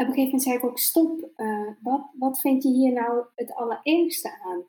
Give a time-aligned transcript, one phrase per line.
[0.00, 3.24] Op een gegeven moment zei ik ook, stop, eh, wat, wat vind je hier nou
[3.34, 4.64] het allerergste aan?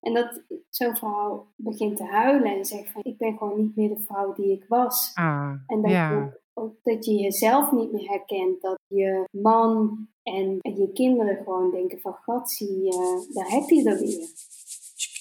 [0.00, 3.88] En dat zo'n vrouw begint te huilen en zegt van, ik ben gewoon niet meer
[3.88, 5.10] de vrouw die ik was.
[5.14, 6.10] Ah, en dat, ja.
[6.10, 11.36] je, ook, dat je jezelf niet meer herkent, dat je man en, en je kinderen
[11.36, 14.28] gewoon denken van, gat, zie, uh, daar heb je er weer.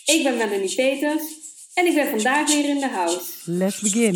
[0.06, 1.38] Ik ben Melanie Peters
[1.74, 3.52] en ik ben vandaag weer in de house.
[3.52, 4.16] Let's begin.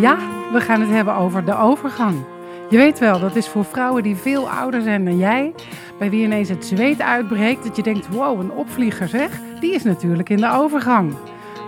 [0.00, 2.24] Ja, we gaan het hebben over de overgang.
[2.70, 5.54] Je weet wel, dat is voor vrouwen die veel ouder zijn dan jij,
[5.98, 9.82] bij wie ineens het zweet uitbreekt, dat je denkt, wow, een opvlieger zeg, die is
[9.82, 11.12] natuurlijk in de overgang.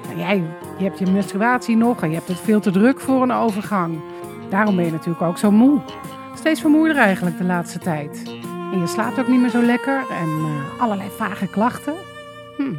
[0.07, 0.43] Maar jij,
[0.79, 4.01] je hebt je menstruatie nog en je hebt het veel te druk voor een overgang.
[4.51, 5.81] Daarom ben je natuurlijk ook zo moe.
[6.35, 8.23] Steeds vermoeider eigenlijk de laatste tijd.
[8.73, 11.95] En je slaapt ook niet meer zo lekker en uh, allerlei vage klachten.
[12.57, 12.75] Hm.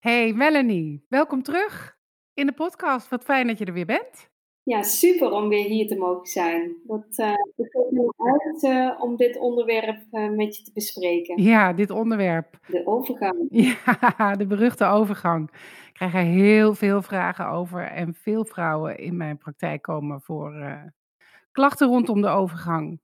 [0.00, 1.96] Hey Melanie, welkom terug
[2.34, 3.08] in de podcast.
[3.08, 4.27] Wat fijn dat je er weer bent.
[4.68, 6.76] Ja, super om weer hier te mogen zijn.
[6.86, 11.42] Wat, uh, ik kijk me uit uh, om dit onderwerp uh, met je te bespreken.
[11.42, 12.58] Ja, dit onderwerp.
[12.66, 13.46] De overgang.
[14.18, 15.50] Ja, de beruchte overgang.
[15.86, 20.52] Ik krijg er heel veel vragen over en veel vrouwen in mijn praktijk komen voor
[21.52, 23.00] klachten rondom de overgang.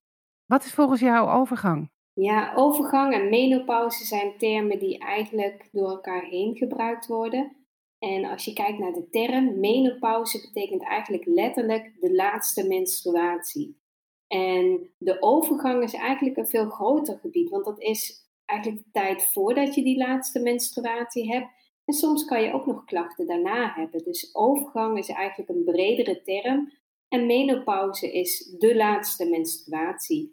[0.46, 1.90] Wat is volgens jou overgang?
[2.12, 7.63] Ja, overgang en menopauze zijn termen die eigenlijk door elkaar heen gebruikt worden.
[8.04, 13.78] En als je kijkt naar de term, menopauze betekent eigenlijk letterlijk de laatste menstruatie.
[14.26, 19.24] En de overgang is eigenlijk een veel groter gebied, want dat is eigenlijk de tijd
[19.24, 21.46] voordat je die laatste menstruatie hebt.
[21.84, 24.04] En soms kan je ook nog klachten daarna hebben.
[24.04, 26.72] Dus overgang is eigenlijk een bredere term.
[27.08, 30.32] En menopauze is de laatste menstruatie.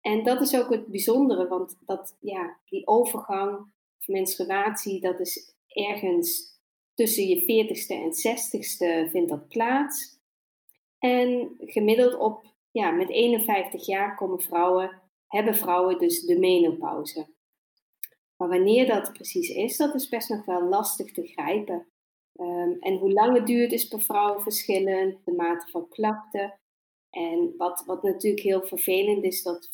[0.00, 3.72] En dat is ook het bijzondere, want dat, ja, die overgang
[4.06, 6.57] menstruatie, dat is ergens
[6.98, 10.18] tussen je 40ste en 60ste vindt dat plaats.
[10.98, 17.26] En gemiddeld op, ja, met 51 jaar komen vrouwen, hebben vrouwen dus de menopauze.
[18.36, 21.86] Maar wanneer dat precies is, dat is best nog wel lastig te grijpen.
[22.34, 26.60] Um, en hoe lang het duurt is per vrouw verschillend, de mate van klachten.
[27.10, 29.70] En wat, wat natuurlijk heel vervelend is, dat 25%,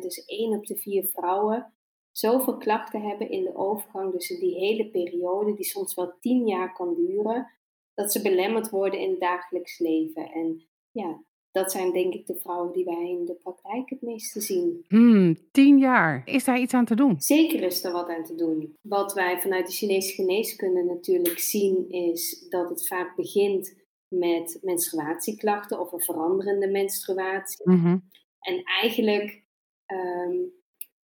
[0.00, 1.72] dus 1 op de 4 vrouwen,
[2.18, 6.46] zoveel klachten hebben in de overgang, dus in die hele periode, die soms wel 10
[6.46, 7.52] jaar kan duren,
[7.94, 10.30] dat ze belemmerd worden in het dagelijks leven.
[10.30, 14.40] En ja, dat zijn denk ik de vrouwen die wij in de praktijk het meeste
[14.40, 14.84] zien.
[14.88, 16.22] Hmm, tien jaar.
[16.24, 17.14] Is daar iets aan te doen?
[17.20, 18.76] Zeker is er wat aan te doen.
[18.82, 23.76] Wat wij vanuit de Chinese geneeskunde natuurlijk zien, is dat het vaak begint
[24.08, 27.70] met menstruatieklachten of een veranderende menstruatie.
[27.70, 28.02] Mm-hmm.
[28.40, 29.44] En eigenlijk
[29.86, 30.52] um,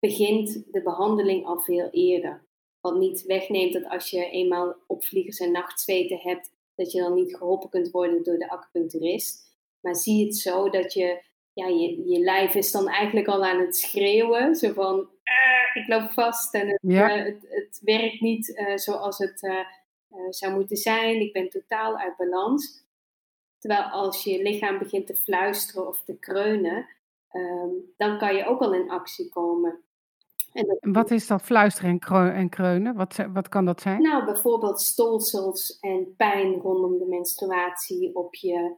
[0.01, 2.49] begint de behandeling al veel eerder.
[2.81, 7.37] Wat niet wegneemt dat als je eenmaal opvliegers en nachtzweten hebt, dat je dan niet
[7.37, 9.49] geholpen kunt worden door de acupuncturist.
[9.81, 11.23] Maar zie het zo dat je,
[11.53, 14.55] ja, je, je lijf is dan eigenlijk al aan het schreeuwen.
[14.55, 17.17] Zo van, ah, ik loop vast en het, Ja.
[17.17, 19.67] uh, het, het werkt niet uh, zoals het
[20.31, 21.21] zou moeten zijn.
[21.21, 22.89] Ik ben totaal uit balans.
[23.59, 26.89] Terwijl als je lichaam begint te fluisteren of te kreunen,
[27.33, 29.85] um, dan kan je ook al in actie komen.
[30.53, 32.95] En wat is dat fluisteren en, kreu en kreunen?
[32.95, 34.03] Wat, wat, kan dat zijn?
[34.03, 38.77] Nou, bijvoorbeeld stolsels en pijn rondom de menstruatie op je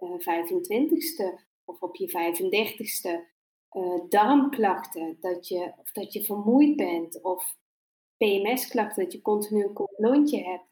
[0.00, 3.38] uh, 25ste of op je 35ste.
[3.76, 7.22] Uh, darmklachten, dat je, of dat je vermoeid bent.
[7.22, 7.56] Of
[8.16, 10.68] PMS-klachten, dat je continu een kort lontje hebt.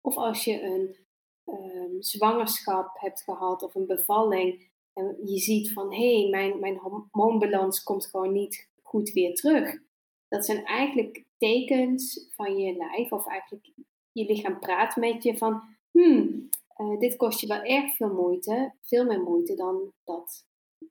[0.00, 0.96] Of als je een
[1.44, 4.74] um, zwangerschap hebt gehad of een bevalling.
[4.92, 9.84] En je ziet van, hé, hey, mijn, mijn hormoonbalans komt gewoon niet goed weer terug.
[10.28, 13.70] Dat zijn eigenlijk tekens van je lijf, of eigenlijk
[14.12, 18.74] je lichaam praat met je van, hmm, uh, dit kost je wel erg veel moeite,
[18.82, 20.44] veel meer moeite dan dat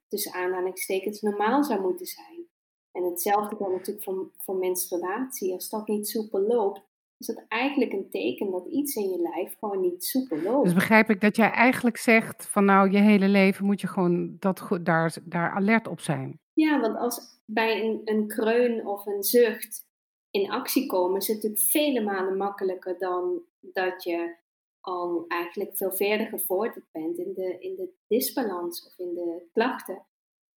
[0.08, 2.46] tussen aanhalingstekens normaal zou moeten zijn.
[2.92, 5.52] En hetzelfde geldt natuurlijk voor, voor menstruatie.
[5.52, 6.80] Als dat niet soepel loopt,
[7.18, 10.64] is dat eigenlijk een teken dat iets in je lijf gewoon niet soepel loopt.
[10.64, 14.36] Dus begrijp ik dat jij eigenlijk zegt van nou, je hele leven moet je gewoon
[14.38, 16.40] dat, daar, daar alert op zijn.
[16.56, 19.86] Ja, want als bij een, een kreun of een zucht
[20.30, 24.36] in actie komen, is het natuurlijk vele malen makkelijker dan dat je
[24.80, 30.06] al eigenlijk veel verder gevorderd bent in de, in de disbalans of in de klachten.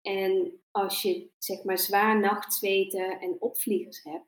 [0.01, 4.28] En als je zeg maar zwaar nachtzweten en opvliegers hebt,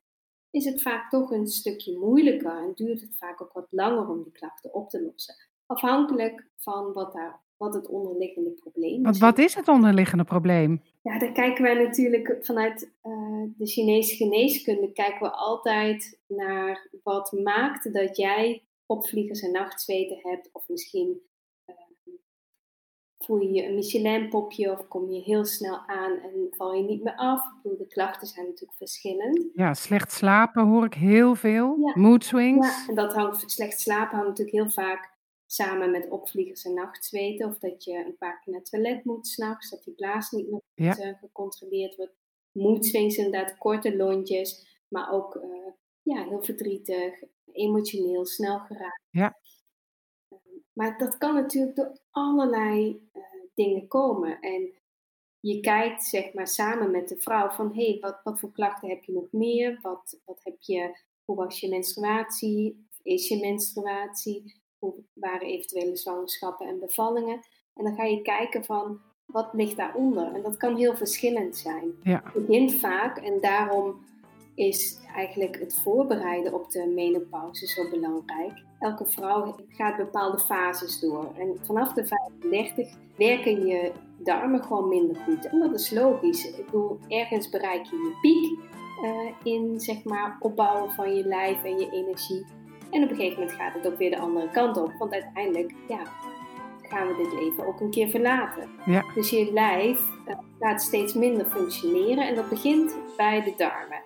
[0.50, 4.24] is het vaak toch een stukje moeilijker en duurt het vaak ook wat langer om
[4.24, 5.36] die klachten op te lossen.
[5.66, 9.20] Afhankelijk van wat, daar, wat het onderliggende probleem is.
[9.20, 10.82] Wat is het onderliggende probleem?
[11.02, 17.32] Ja, daar kijken wij natuurlijk vanuit uh, de Chinese geneeskunde kijken we altijd naar wat
[17.32, 21.22] maakt dat jij opvliegers en nachtzweten hebt of misschien
[21.66, 21.76] uh,
[23.18, 27.04] voel je je een Michelin-popje of kom je heel snel aan en val je niet
[27.04, 27.46] meer af?
[27.46, 29.46] Ik bedoel, de klachten zijn natuurlijk verschillend.
[29.54, 31.78] Ja, slecht slapen hoor ik heel veel.
[31.80, 32.02] Ja.
[32.02, 32.88] Mood Ja, swings.
[32.88, 35.20] en dat hangt, slecht slapen hangt natuurlijk heel vaak
[35.52, 37.48] samen met opvliegers en nachtzweten.
[37.48, 40.50] Of dat je een paar keer naar het toilet moet s'nachts, dat die blaas niet
[40.50, 40.98] meer Ja.
[40.98, 42.14] eh, gecontroleerd wordt.
[42.52, 45.72] Mood swings inderdaad, korte lontjes, maar ook eh,
[46.02, 49.02] ja, heel verdrietig, emotioneel, snel geraakt.
[49.10, 49.40] Ja.
[50.74, 53.22] Maar dat kan natuurlijk door allerlei eh,
[53.54, 54.40] dingen komen.
[54.40, 54.74] En
[55.40, 58.90] je kijkt zeg maar samen met de vrouw van hé, hey, wat, wat voor klachten
[58.90, 59.80] heb je nog meer?
[59.82, 62.88] Wat, wat heb je, hoe was je menstruatie?
[63.02, 64.61] Is je menstruatie?
[64.82, 67.40] Hoe waren eventuele zwangerschappen en bevallingen?
[67.76, 70.34] En dan ga je kijken van wat ligt daaronder.
[70.34, 71.92] En dat kan heel verschillend zijn.
[72.04, 72.22] Ja.
[72.34, 74.06] Het begint vaak en daarom
[74.56, 78.64] is eigenlijk het voorbereiden op de menopauze zo belangrijk.
[78.80, 81.32] Elke vrouw gaat bepaalde fases door.
[81.38, 85.46] En vanaf de 35 werken je darmen gewoon minder goed.
[85.46, 86.46] En dat is logisch.
[86.58, 88.60] Ik bedoel, ergens bereik je je piek
[89.04, 92.46] uh, in zeg maar, opbouwen van je lijf en je energie.
[92.92, 94.94] En op een gegeven moment gaat het ook weer de andere kant op.
[94.98, 96.04] Want uiteindelijk ja,
[96.82, 98.70] gaan we dit leven ook een keer verlaten.
[98.86, 99.14] Ja.
[99.14, 102.28] Dus je lijf uh, gaat steeds minder functioneren.
[102.28, 104.04] En dat begint bij de darmen.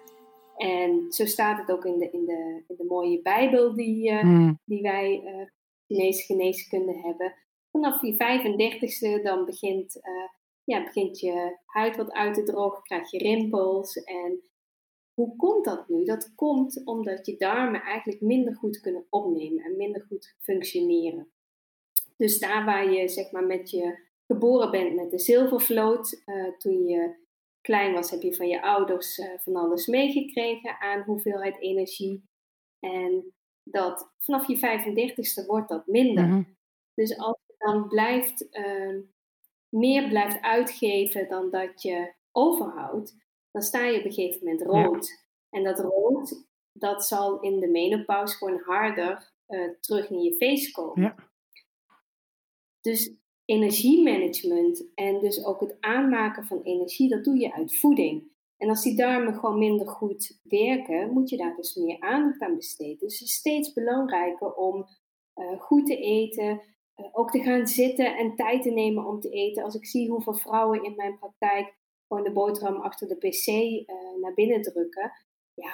[0.55, 4.23] En zo staat het ook in de, in de, in de mooie Bijbel die, uh,
[4.23, 4.59] mm.
[4.65, 5.45] die wij uh,
[5.87, 7.33] Chinese geneeskunde hebben.
[7.71, 10.29] Vanaf je 35ste dan begint, uh,
[10.63, 14.03] ja, begint je huid wat uit te drogen, krijg je rimpels.
[14.03, 14.41] En
[15.15, 16.03] hoe komt dat nu?
[16.03, 21.31] Dat komt omdat je darmen eigenlijk minder goed kunnen opnemen en minder goed functioneren.
[22.17, 23.97] Dus daar waar je zeg maar met je
[24.27, 26.23] geboren bent met de zilvervloot,
[26.57, 27.25] toen je
[27.65, 32.23] klein was, heb je van je ouders uh, van alles meegekregen aan hoeveelheid energie.
[32.79, 33.33] En
[33.63, 36.27] dat vanaf je 35ste wordt dat minder.
[36.27, 36.43] Mhm.
[36.93, 38.99] Dus als je dan blijft, uh,
[39.69, 43.15] meer blijft uitgeven dan dat je overhoudt,
[43.55, 45.07] dan sta je op een gegeven moment rood.
[45.07, 45.15] Ja.
[45.49, 50.71] En dat rood, dat zal in de menopauze gewoon harder uh, terug in je face
[50.71, 51.03] komen.
[51.03, 51.15] Ja.
[52.81, 53.13] Dus
[53.45, 58.33] energiemanagement en dus ook het aanmaken van energie, dat doe je uit voeding.
[58.57, 62.55] En als die darmen gewoon minder goed werken, moet je daar dus meer aandacht aan
[62.55, 62.97] besteden.
[62.99, 64.87] Dus het is steeds belangrijker om
[65.35, 66.61] uh, goed te eten,
[66.95, 69.63] uh, ook te gaan zitten en tijd te nemen om te eten.
[69.63, 74.21] Als ik zie hoeveel vrouwen in mijn praktijk gewoon de boterham achter de pc uh,
[74.21, 75.11] naar binnen drukken,
[75.53, 75.71] ja,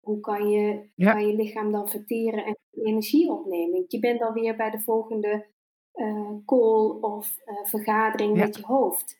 [0.00, 1.12] hoe kan je, Ja.
[1.12, 3.84] kan je lichaam dan verteren en energie opnemen?
[3.88, 5.46] Je bent alweer bij de volgende
[5.92, 8.44] eh, call of eh, vergadering Ja.
[8.44, 9.18] met je hoofd.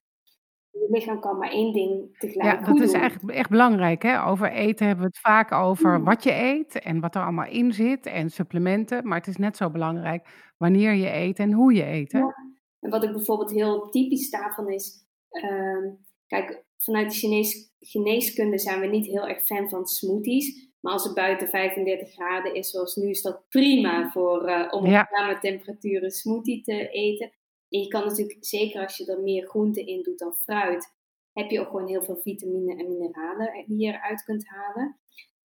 [0.71, 4.03] Je lichaam kan maar één ding tegelijk Ja, dat is eigenlijk echt belangrijk.
[4.03, 4.25] Hè?
[4.27, 6.05] Over eten hebben we het vaak over Mm.
[6.05, 9.07] wat je eet en wat er allemaal in zit en supplementen.
[9.09, 12.13] Maar het is net zo belangrijk wanneer je eet en hoe je eet.
[12.13, 12.19] Hè?
[12.19, 12.35] Ja.
[12.81, 15.89] En wat ik bijvoorbeeld heel typisch daarvan is, ehm,
[16.31, 20.69] kijk, vanuit de Chinees, geneeskunde zijn we niet heel erg fan van smoothies.
[20.81, 24.85] Maar als het buiten 35 graden is, zoals nu, is dat prima voor, eh, om
[24.85, 25.03] op Ja.
[25.03, 27.33] kamertemperatuur een smoothie te eten.
[27.69, 30.95] En je kan natuurlijk, zeker als je er meer groente in doet dan fruit,
[31.33, 34.99] heb je ook gewoon heel veel vitamine en mineralen die je eruit kunt halen.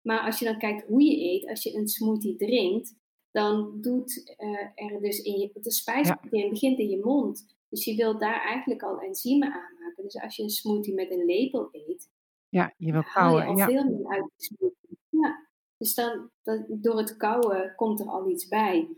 [0.02, 2.96] Maar als je dan kijkt hoe je eet, als je een smoothie drinkt,
[3.32, 7.46] dan doet eh, er dus in je, de spijsvertering begint in je mond.
[7.70, 9.52] Dus je wilt daar eigenlijk al enzymen
[9.96, 12.10] Dus als je een smoothie met een lepel eet,
[12.50, 13.46] Ja, je wil haal je kauwen.
[13.48, 13.66] al Ja.
[13.66, 14.98] veel meer uit de smoothie.
[15.10, 15.48] Ja,
[15.78, 18.90] dus dan, dan, door het kouwen komt er al iets bij.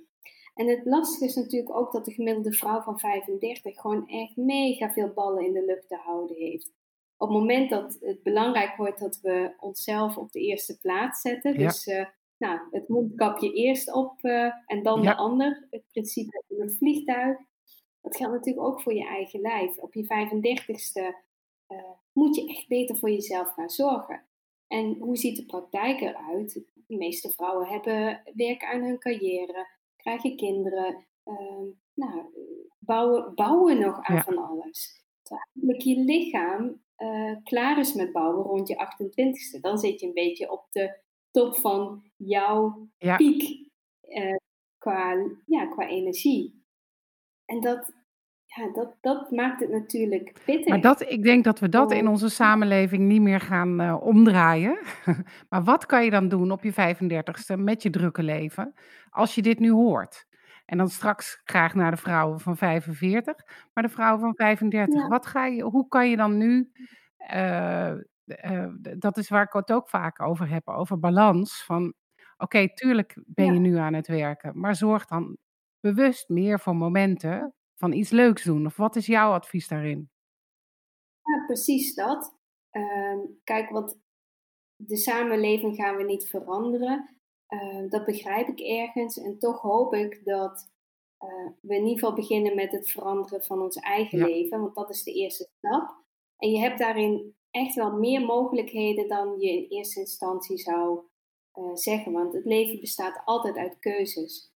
[0.53, 4.91] En het lastige is natuurlijk ook dat de gemiddelde vrouw van 35 gewoon echt mega
[4.91, 6.71] veel ballen in de lucht te houden heeft.
[7.17, 11.59] Op het moment dat het belangrijk wordt dat we onszelf op de eerste plaats zetten,
[11.59, 11.67] Ja.
[11.67, 12.05] dus eh,
[12.37, 15.11] nou, het mondkapje eerst op eh, en dan Ja.
[15.11, 17.37] de ander, het principe in een vliegtuig.
[18.05, 19.77] Dat geldt natuurlijk ook voor je eigen lijf.
[19.77, 21.15] Op je 35ste
[21.67, 24.23] eh, moet je echt beter voor jezelf gaan zorgen.
[24.67, 26.53] En hoe ziet de praktijk eruit?
[26.87, 32.23] De meeste vrouwen hebben werken aan hun carrière, krijgen kinderen, ehm, nou,
[32.79, 34.23] bouwen, bouwen nog aan Ja.
[34.23, 35.03] van alles.
[35.21, 39.59] Terwijl je lichaam eh, klaar is met bouwen rond je 28ste.
[39.59, 40.97] Dan zit je een beetje op de
[41.31, 43.15] top van jouw Ja.
[43.15, 43.69] piek
[44.01, 44.35] eh,
[44.77, 46.64] qua, ja, qua energie.
[47.45, 47.93] En dat,
[48.45, 50.67] ja, dat, dat maakt het natuurlijk pittig.
[50.67, 52.11] Maar dat, ik denk dat we dat in Oh.
[52.11, 54.79] onze samenleving niet meer gaan eh, omdraaien.
[55.49, 58.73] maar wat kan je dan doen op je 35ste met je drukke leven
[59.09, 60.25] als je dit nu hoort?
[60.65, 63.35] En dan straks graag naar de vrouwen van 45,
[63.73, 65.01] maar de vrouwen van 35.
[65.01, 65.07] Ja.
[65.07, 66.71] Wat ga je, hoe kan je dan nu,
[67.17, 67.91] eh,
[68.25, 71.63] eh, dat is waar ik het ook vaak over heb, over balans.
[71.63, 71.93] Van
[72.37, 75.37] oké, tuurlijk ben je nu aan het werken, maar zorg dan
[75.93, 78.65] bewust meer voor momenten van iets leuks doen?
[78.65, 80.09] Of wat is jouw advies daarin?
[81.21, 82.37] Ja, precies dat.
[82.69, 83.97] Ehm, kijk, want
[84.75, 87.15] de samenleving gaan we niet veranderen.
[87.47, 89.17] Ehm, dat begrijp ik ergens.
[89.17, 90.73] En toch hoop ik dat
[91.23, 94.59] uh, we in ieder geval beginnen met het veranderen van ons eigen leven.
[94.59, 96.03] Want dat is de eerste stap.
[96.37, 100.99] En je hebt daarin echt wel meer mogelijkheden dan je in eerste instantie zou
[101.53, 102.11] uh, zeggen.
[102.11, 104.54] Want het leven bestaat altijd uit keuzes.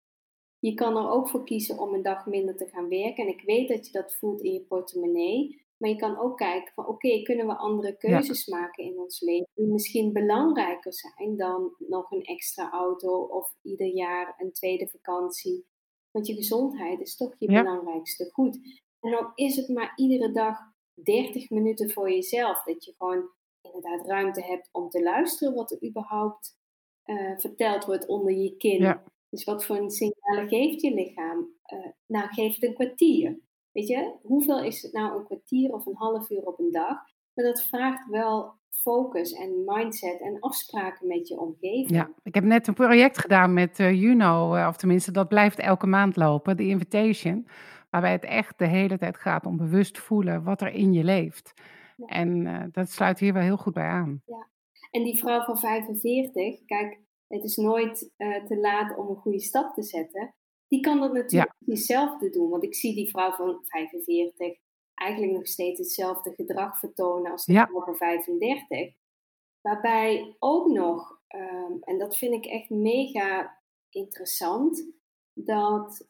[0.58, 3.24] Je kan er ook voor kiezen om een dag minder te gaan werken.
[3.24, 5.66] En ik weet dat je dat voelt in je portemonnee.
[5.78, 9.48] Maar je kan ook kijken van oké, kunnen we andere keuzes maken in ons leven
[9.54, 15.66] die misschien belangrijker zijn dan nog een extra auto of ieder jaar een tweede vakantie.
[16.10, 18.58] Want je gezondheid is toch je belangrijkste goed.
[19.00, 20.58] En dan is het maar iedere dag
[20.94, 22.62] 30 minuten voor jezelf.
[22.62, 23.30] Dat je gewoon
[23.62, 26.56] inderdaad ruimte hebt om te luisteren wat er überhaupt
[27.04, 29.00] uh, verteld wordt onder je kin.
[29.30, 31.38] Dus wat voor een signalen geeft je lichaam?
[31.72, 33.38] Uh, nou, geef het een kwartier.
[33.72, 36.96] Weet je, hoeveel is het nou een kwartier of een half uur op een dag?
[37.34, 41.90] Maar dat vraagt wel focus en mindset en afspraken met je omgeving.
[41.90, 45.58] Ja, ik heb net een project gedaan met uh, Juno, uh, of tenminste dat blijft
[45.58, 47.48] elke maand lopen, de Invitation.
[47.90, 51.54] Waarbij het echt de hele tijd gaat om bewust voelen wat er in je leeft.
[52.06, 54.22] En uh, dat sluit hier wel heel goed bij aan.
[54.26, 54.48] Ja,
[54.90, 58.10] en die vrouw van 45, kijk, het is nooit
[58.46, 60.34] te laat om een goede stap te zetten
[60.68, 61.72] die kan dat natuurlijk ja.
[61.72, 62.50] hetzelfde doen.
[62.50, 64.58] Want ik zie die vrouw van 45
[64.94, 68.94] eigenlijk nog steeds hetzelfde gedrag vertonen als de vrouw van 35.
[69.60, 73.58] Waarbij ook nog, um, en dat vind ik echt mega
[73.90, 74.92] interessant,
[75.32, 76.08] dat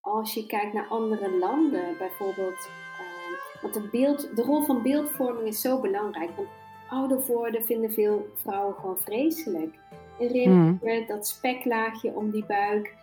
[0.00, 2.68] als je kijkt naar andere landen, bijvoorbeeld,
[3.00, 6.36] um, want de, beeld, de rol van beeldvorming is zo belangrijk.
[6.36, 6.48] Want
[6.88, 9.74] ouder worden vinden veel vrouwen gewoon vreselijk.
[10.18, 11.06] Herinner je mm.
[11.06, 12.94] dat speklaagje om die buik?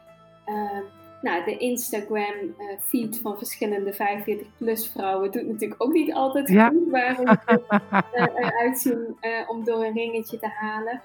[0.46, 0.84] Ehm,
[1.22, 6.90] nou, de Instagram uh, feed van verschillende 45-plus vrouwen doet natuurlijk ook niet altijd goed
[6.90, 11.02] waarom ze uh, eruit zien om door een ringetje te halen.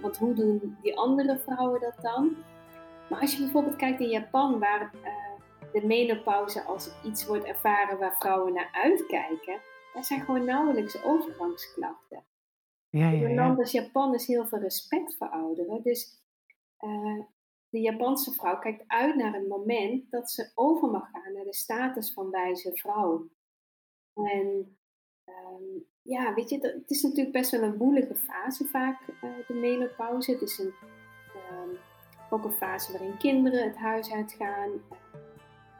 [0.00, 2.36] want hoe doen die andere vrouwen dat dan?
[3.08, 4.90] Maar als je bijvoorbeeld kijkt in Japan, waar
[5.72, 9.60] de menopauze als iets wordt ervaren waar vrouwen naar uitkijken,
[9.94, 12.22] daar zijn gewoon nauwelijks overgangsklachten.
[12.96, 13.24] Ja, ja, ja.
[13.24, 15.82] In een land als Japan is heel veel respect voor ouderen.
[15.82, 16.24] Dus
[17.68, 21.54] de Japanse vrouw kijkt uit naar een moment dat ze over mag gaan naar de
[21.54, 23.28] status van wijze vrouw.
[24.14, 24.76] En
[25.28, 29.54] um, ja, weet je, het is natuurlijk best wel een woelige fase vaak, uh, de
[29.54, 30.32] menopauze.
[30.32, 30.72] Het is een,
[31.52, 31.76] um,
[32.30, 34.70] ook een fase waarin kinderen het huis uitgaan.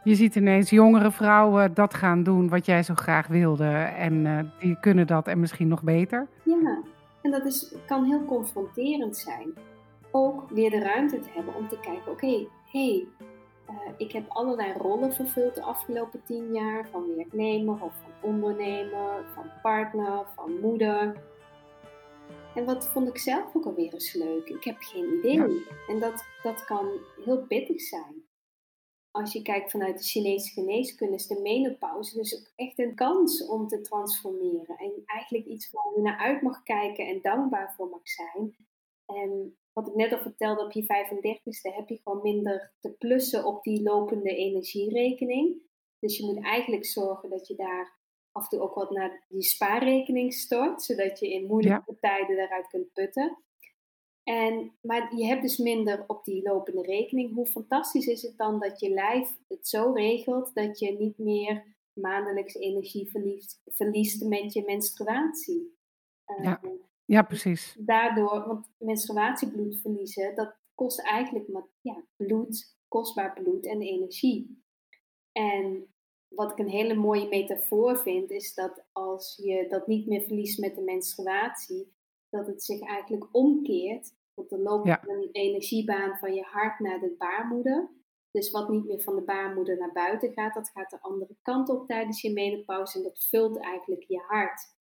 [0.04, 3.68] Je ziet ineens jongere vrouwen dat gaan doen wat jij zo graag wilde.
[3.96, 6.28] En uh, die kunnen dat en misschien nog beter.
[6.42, 6.82] Ja,
[7.26, 9.54] en dat is, kan heel confronterend zijn
[10.10, 13.06] ook weer de ruimte te hebben om te kijken: oké, hé, hey,
[13.70, 19.24] uh, ik heb allerlei rollen vervuld de afgelopen tien jaar, van werknemer of van ondernemer,
[19.34, 21.16] van partner, van moeder.
[22.54, 24.48] En wat vond ik zelf ook alweer eens leuk?
[24.48, 25.66] Ik heb geen idee.
[25.88, 26.88] En dat, dat kan
[27.24, 28.15] heel pittig zijn.
[29.16, 33.46] Als je kijkt vanuit de Chinese geneeskunde is de menopauze dus ook echt een kans
[33.46, 34.76] om te transformeren.
[34.76, 38.56] En eigenlijk iets waar je naar uit mag kijken en dankbaar voor mag zijn.
[39.06, 43.44] En wat ik net al vertelde, op je 35ste heb je gewoon minder te plussen
[43.44, 45.62] op die lopende energierekening.
[45.98, 47.98] Dus je moet eigenlijk zorgen dat je daar
[48.32, 52.68] af en toe ook wat naar die spaarrekening stort, zodat je in moeilijke tijden daaruit
[52.68, 53.38] kunt putten.
[54.28, 57.34] En, maar je hebt dus minder op die lopende rekening.
[57.34, 61.76] Hoe fantastisch is het dan dat je lijf het zo regelt dat je niet meer
[61.92, 65.76] maandelijks energie verliest, verliest met je menstruatie?
[66.42, 66.60] Ja.
[66.62, 67.76] Ehm, ja, precies.
[67.78, 74.62] Daardoor, want menstruatiebloed verliezen, dat kost eigenlijk maar, ja, bloed, kostbaar bloed en energie.
[75.32, 75.94] En
[76.28, 80.58] wat ik een hele mooie metafoor vind, is dat als je dat niet meer verliest
[80.58, 81.94] met de menstruatie,
[82.28, 84.14] dat het zich eigenlijk omkeert.
[84.36, 87.90] Want dan loopt een energiebaan van je hart naar de baarmoeder.
[88.30, 91.68] Dus wat niet meer van de baarmoeder naar buiten gaat, dat gaat de andere kant
[91.68, 94.74] op tijdens je menopauze en dat vult eigenlijk je hart.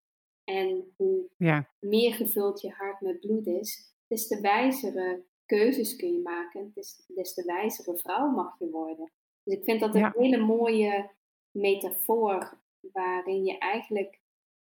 [0.44, 1.68] En hoe ja.
[1.80, 7.04] meer gevuld je hart met bloed is, des te wijzere keuzes kun je maken, des,
[7.06, 9.12] des te wijzere vrouw mag je worden.
[9.42, 11.10] Dus ik vind dat een hele mooie
[11.50, 12.58] metafoor
[12.92, 14.20] waarin je eigenlijk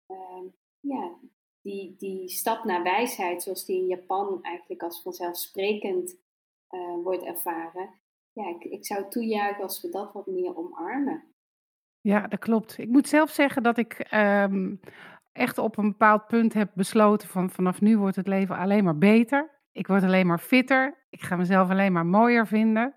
[0.06, 1.18] uh, ja,
[1.62, 6.16] die, die stap naar wijsheid, zoals die in Japan eigenlijk als vanzelfsprekend
[6.70, 7.90] uh, wordt ervaren,
[8.32, 11.24] ja, ik, ik zou toejuichen als we dat wat meer omarmen.
[12.00, 12.78] Ja, dat klopt.
[12.78, 14.80] Ik moet zelf zeggen dat ik um,
[15.32, 18.98] echt op een bepaald punt heb besloten van vanaf nu wordt het leven alleen maar
[18.98, 19.60] beter.
[19.72, 21.06] Ik word alleen maar fitter.
[21.10, 22.94] Ik ga mezelf alleen maar mooier vinden.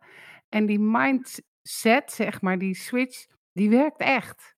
[0.50, 4.53] En die mindset, zeg maar, die switch, Die werkt echt.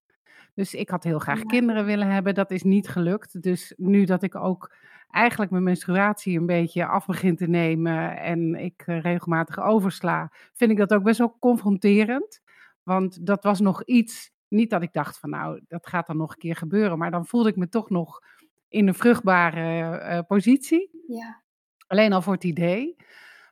[0.56, 1.44] Dus ik had heel graag Ja.
[1.44, 2.34] kinderen willen hebben.
[2.34, 3.42] Dat is niet gelukt.
[3.42, 4.74] Dus nu dat ik ook
[5.10, 10.70] eigenlijk mijn menstruatie een beetje af begin te nemen en ik eh, regelmatig oversla, vind
[10.70, 12.40] ik dat ook best wel confronterend.
[12.82, 16.30] Want dat was nog iets, niet dat ik dacht van nou, dat gaat dan nog
[16.32, 18.22] een keer gebeuren, maar dan voelde ik me toch nog
[18.68, 20.90] in een vruchtbare eh, positie.
[21.06, 21.42] Ja.
[21.86, 22.96] Alleen al voor het idee.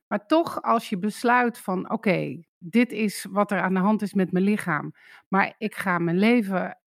[0.07, 4.15] Maar toch, als je besluit van oké, dit is wat er aan de hand is
[4.15, 4.93] met mijn lichaam,
[5.29, 6.79] maar ik ga mijn leven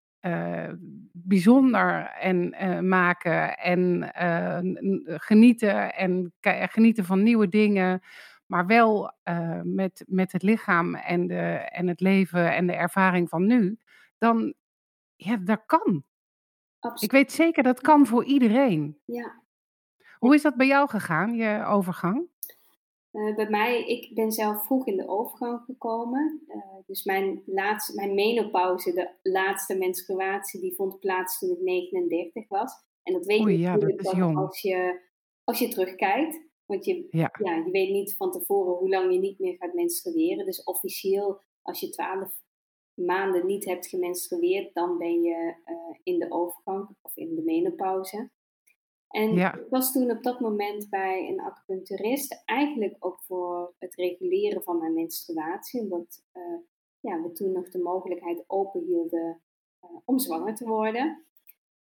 [1.12, 4.60] bijzonder en eh, maken en eh,
[5.20, 6.34] genieten en
[6.70, 8.02] genieten van nieuwe dingen,
[8.46, 13.30] maar wel eh, met, met het lichaam en, de, en het leven en de ervaring
[13.30, 13.78] van nu,
[14.18, 14.54] dan
[15.16, 16.04] ja, dat kan.
[16.78, 17.12] Ik Absoluut.
[17.12, 18.98] weet zeker dat kan voor iedereen.
[19.06, 19.42] Ja.
[20.18, 22.28] Hoe is dat bij jou gegaan, je overgang?
[23.18, 26.44] Eh, bij mij, ik ben zelf vroeg in de overgang gekomen.
[26.48, 32.48] Eh, dus mijn, laatste, mijn menopauze, de laatste menstruatie, die vond plaats toen ik 39
[32.48, 32.74] was.
[33.04, 35.02] En dat weet je Oei, ja, dat natuurlijk is als je,
[35.44, 36.46] als je terugkijkt.
[36.66, 39.74] Want je, Ja, ja, je weet niet van tevoren hoe lang je niet meer gaat
[39.74, 40.46] menstrueren.
[40.46, 42.42] Dus officieel, als je 12
[42.94, 48.30] maanden niet hebt gemenstrueerd, dan ben je eh, in de overgang of in de menopauze.
[49.08, 53.96] En ja, ik was toen op dat moment bij een acupuncturist, eigenlijk ook voor het
[53.96, 56.58] reguleren van mijn menstruatie, omdat eh,
[57.00, 59.42] ja, we toen nog de mogelijkheid open hielden
[59.80, 61.26] eh, om zwanger te worden.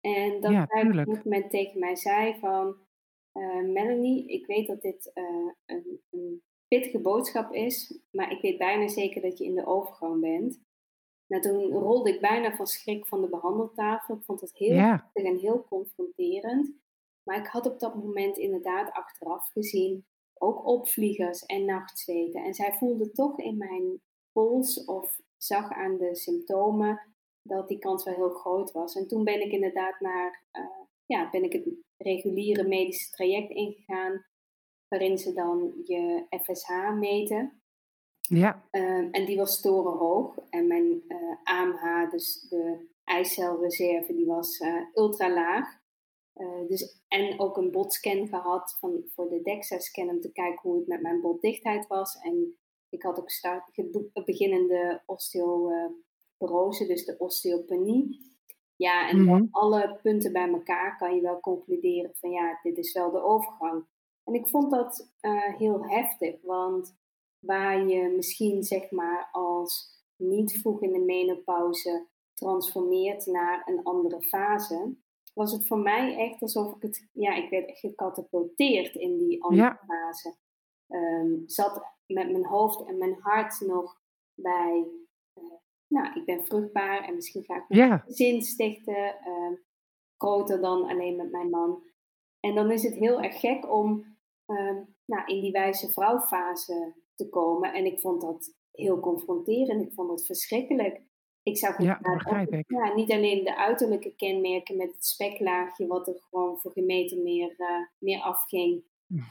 [0.02, 2.76] En dat ja, hij op dat moment tegen mij zei van,
[3.32, 5.12] eh, Melanie, ik weet dat dit
[5.66, 10.22] een, een pittige boodschap is, maar ik weet bijna zeker dat je in de overgang
[10.22, 10.60] bent.
[11.28, 14.16] Nou, toen rolde ik bijna van schrik van de behandeltafel.
[14.16, 16.81] Ik vond het heel heftig en heel confronterend.
[17.24, 20.06] Maar ik had op dat moment inderdaad achteraf gezien
[20.42, 22.44] ook opvliegers en nachtzweten.
[22.44, 24.02] En zij voelde toch in mijn
[24.32, 27.02] pols of zag aan de symptomen
[27.42, 28.96] dat die kans wel heel groot was.
[28.96, 30.64] En toen ben ik inderdaad naar, eh,
[31.06, 34.26] ja, ben ik het reguliere medische traject ingegaan,
[34.88, 37.62] waarin ze dan je FSH meten.
[38.22, 40.38] ja, Ehm, en die was torenhoog.
[40.50, 45.81] En mijn eh, AMH, dus de eicelreserve, die was eh, ultra laag.
[46.42, 50.78] Eh, dus, en ook een botscan gehad van, voor de DEXA-scan om te kijken hoe
[50.78, 52.16] het met mijn botdichtheid was.
[52.16, 52.58] En
[52.90, 53.72] ik had ook start,
[54.26, 58.30] beginnende osteoporose, dus de osteopenie.
[58.76, 62.78] Ja, en mhm, van alle punten bij elkaar kan je wel concluderen van ja, dit
[62.78, 63.86] is wel de overgang.
[64.24, 66.96] En ik vond dat eh, heel heftig, want
[67.40, 74.22] waar je misschien zeg maar als niet vroeg in de menopauze transformeert naar een andere
[74.22, 74.96] fase,
[75.42, 79.44] was het voor mij echt alsof ik het, ja, ik werd echt gecatapulteerd in die
[79.44, 80.36] andere ja, fase.
[80.88, 84.02] Ehm, zat met mijn hoofd en mijn hart nog
[84.34, 84.88] bij,
[85.34, 85.44] eh,
[85.88, 89.54] nou, ik ben vruchtbaar en misschien ga ik mijn ja, gezin stichten, ehm,
[90.18, 91.84] groter dan alleen met mijn man.
[92.40, 97.30] En dan is het heel erg gek om ehm, nou, in die wijze vrouwfase te
[97.30, 97.74] komen.
[97.74, 99.82] En ik vond dat heel confronterend.
[99.82, 101.02] Ik vond het verschrikkelijk.
[101.44, 102.72] Ik zag ja, begrijp ik.
[102.72, 107.54] ja, niet alleen de uiterlijke kenmerken met het speklaagje, wat er gewoon voor gemeten meer,
[107.58, 108.84] eh, meer afging.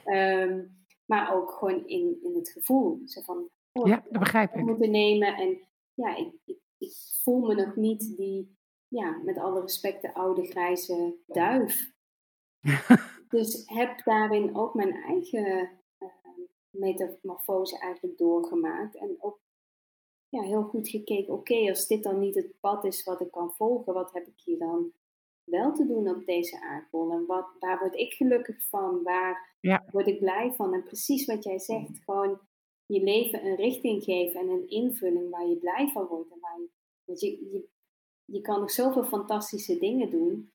[0.05, 0.64] ehm,
[1.07, 3.01] maar ook gewoon in, in het gevoel.
[3.05, 4.64] Zo van, oh, Ja, ik dat begrijp ik.
[4.64, 5.37] moeten nemen.
[5.37, 5.59] En
[5.94, 6.92] ja, ik, ik, ik
[7.23, 8.57] voel me nog niet die,
[8.88, 11.90] ja, met alle respect, de oude grijze duif.
[13.29, 16.09] Dus heb daarin ook mijn eigen eh,
[16.70, 18.96] metamorfose eigenlijk doorgemaakt.
[18.96, 19.40] En ook
[20.31, 23.53] ja, heel goed gekeken, oké, als dit dan niet het pad is wat ik kan
[23.53, 24.93] volgen, wat heb ik hier dan
[25.45, 27.12] wel te doen op deze aardbol?
[27.12, 29.03] En wat, waar word ik gelukkig van?
[29.03, 30.75] Waar Ja, word ik blij van?
[30.75, 32.40] En precies wat jij zegt, gewoon
[32.87, 36.33] je leven een richting geven en een invulling waar je blij van wordt.
[36.33, 36.69] En waar je,
[37.05, 37.69] want je, je,
[38.25, 40.53] je kan nog zoveel fantastische dingen doen.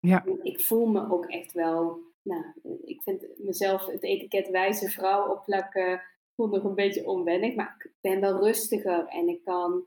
[0.00, 2.44] ja, Ik voel me ook echt wel, nou,
[2.84, 6.02] ik vind mezelf het etiket wijze vrouw opplakken,
[6.38, 9.84] voel nog een beetje onwennig, maar ik ben wel rustiger en ik kan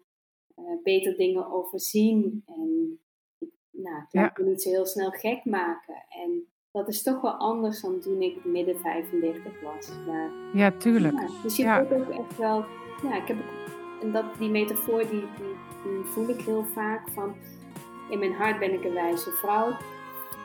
[0.56, 3.00] eh, beter dingen overzien en
[3.38, 6.06] ik, nou, ik ja, me niet zo heel snel gek maken.
[6.10, 9.90] En dat is toch wel anders dan toen ik midden 35 was.
[10.08, 11.20] Maar ja, tuurlijk.
[11.20, 12.66] ja, dus je Ja, voelt ook echt wel,
[13.04, 13.38] ja, ik heb
[14.02, 17.36] en dat, die metafoor die, die, die voel ik heel vaak van,
[18.10, 19.78] in mijn hart ben ik een wijze vrouw.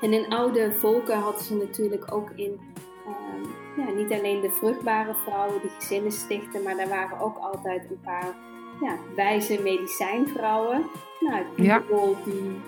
[0.00, 2.60] En in oude volken hadden ze natuurlijk ook in,
[3.06, 7.90] ehm, ja, niet alleen de vruchtbare vrouwen die gezinnen stichten, maar daar waren ook altijd
[7.90, 8.34] een paar
[8.80, 10.84] ja, wijze medicijnvrouwen.
[11.20, 11.82] Nou, ja.
[11.88, 12.60] rol die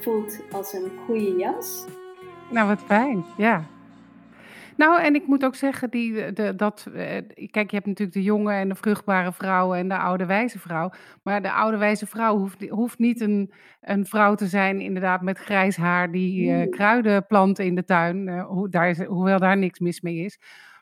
[0.00, 1.84] voelt als een goede jas.
[2.48, 3.24] Nou, wat fijn.
[3.36, 3.64] Ja.
[4.80, 8.22] Nou, en ik moet ook zeggen, die, de, dat, eh, kijk, je hebt natuurlijk de
[8.22, 10.90] jonge en de vruchtbare vrouw en de oude wijze vrouw.
[11.22, 15.38] Maar de oude wijze vrouw hoeft, hoeft niet een, een vrouw te zijn, inderdaad, met
[15.38, 18.26] grijs haar die uh, kruiden plant in de tuin.
[18.26, 20.40] Uh, ho, daar is, hoewel daar niks mis mee is.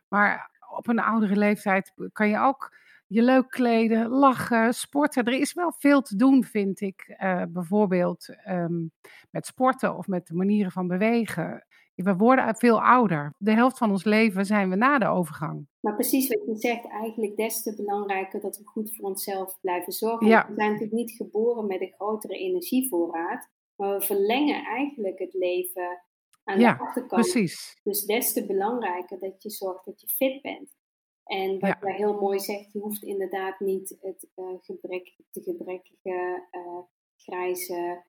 [0.09, 5.25] Maar op een oudere leeftijd kan je ook je leuk kleden, lachen, sporten.
[5.25, 7.17] Er is wel veel te doen, vind ik.
[7.23, 8.91] Uh, bijvoorbeeld um,
[9.31, 11.67] met sporten of met de manieren van bewegen.
[12.05, 13.35] We worden veel ouder.
[13.39, 15.67] De helft van ons leven zijn we na de overgang.
[15.81, 19.93] Maar precies wat je zegt, eigenlijk des te belangrijker dat we goed voor onszelf blijven
[19.93, 20.27] zorgen.
[20.27, 20.47] Ja.
[20.49, 26.03] We zijn natuurlijk niet geboren met een grotere energievoorraad, maar we verlengen eigenlijk het leven
[26.45, 27.23] aan ja, de achterkant.
[27.23, 27.81] Precies.
[27.83, 30.77] Dus des te belangrijker dat je zorgt dat je fit bent.
[31.25, 31.79] En wat ja.
[31.81, 36.79] jij heel mooi zegt, je hoeft inderdaad niet het uh, gebrek, de gebrekkige, uh,
[37.17, 38.05] grijze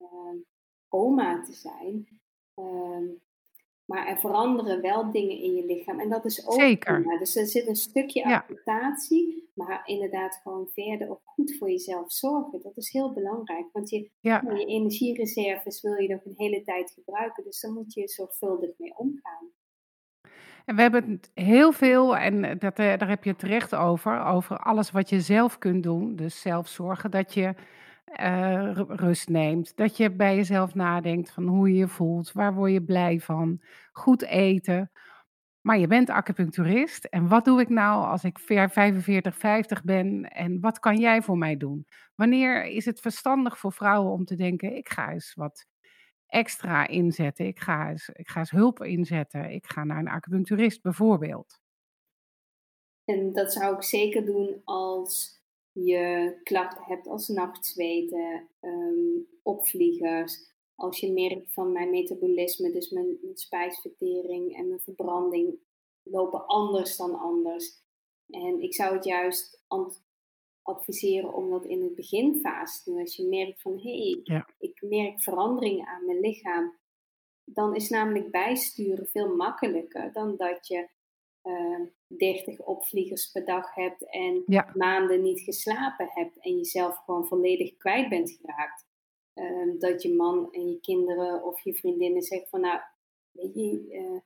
[0.00, 0.40] uh,
[0.88, 2.20] oma te zijn.
[2.54, 3.04] Ehm,
[3.84, 6.00] maar er veranderen wel dingen in je lichaam.
[6.00, 6.60] En dat is ook.
[6.60, 7.00] Zeker.
[7.00, 7.18] Prima.
[7.18, 9.50] Dus er zit een stukje acceptatie.
[9.54, 12.62] Maar inderdaad gewoon verder ook goed voor jezelf zorgen.
[12.62, 13.66] Dat is heel belangrijk.
[13.72, 14.42] Want je, ja.
[14.56, 17.44] je energiereserves wil je nog een hele tijd gebruiken.
[17.44, 19.52] Dus daar moet je zorgvuldig mee omgaan.
[20.64, 24.24] En we hebben het heel veel, en dat, eh, daar heb je het terecht over,
[24.24, 26.16] over alles wat je zelf kunt doen.
[26.16, 27.54] Dus zelf zorgen dat je
[28.20, 29.76] uh, rust neemt.
[29.76, 33.60] Dat je bij jezelf nadenkt van hoe je je voelt, waar word je blij van,
[33.92, 34.90] goed eten.
[35.60, 40.60] Maar je bent acupuncturist en wat doe ik nou als ik 45, 50 ben en
[40.60, 41.86] wat kan jij voor mij doen?
[42.14, 45.66] Wanneer is het verstandig voor vrouwen om te denken, ik ga eens wat
[46.26, 50.82] extra inzetten, ik ga eens, ik ga eens hulp inzetten, ik ga naar een acupuncturist
[50.82, 51.60] bijvoorbeeld?
[53.04, 55.42] En dat zou ik zeker doen als
[55.74, 63.18] je klachten hebt als nachtzweten, um, opvliegers, als je merkt van mijn metabolisme, dus mijn,
[63.22, 65.58] mijn spijsvertering en mijn verbranding
[66.02, 67.82] lopen anders dan anders.
[68.28, 69.62] En ik zou het juist
[70.62, 73.00] adviseren om dat in het beginfase te doen.
[73.00, 76.78] Als je merkt van hé, hey, ik merk veranderingen aan mijn lichaam,
[77.44, 80.88] dan is namelijk bijsturen veel makkelijker dan dat je
[81.44, 87.26] uh, ehm, 30 opvliegers per dag hebt en maanden niet geslapen hebt en jezelf gewoon
[87.26, 88.86] volledig kwijt bent geraakt.
[89.34, 92.80] Uh, dat je man en je kinderen of je vriendinnen zeggen van nou,
[93.30, 94.20] weet je, uh,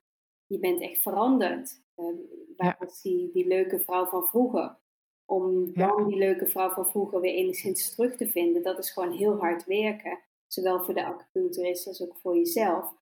[0.46, 1.82] je bent echt veranderd.
[1.94, 2.16] Ehm,
[2.56, 2.86] waar ja.
[2.86, 4.78] was die, die leuke vrouw van vroeger?
[5.24, 9.12] Om dan die leuke vrouw van vroeger weer enigszins terug te vinden, dat is gewoon
[9.12, 10.18] heel hard werken.
[10.46, 12.94] Zowel voor de acupuncturist als ook voor jezelf.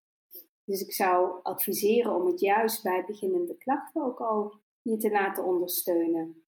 [0.67, 5.45] Dus ik zou adviseren om het juist bij beginnende klachten ook al je te laten
[5.45, 6.45] ondersteunen.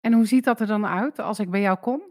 [0.00, 2.02] En hoe ziet dat er dan uit als ik bij jou kom?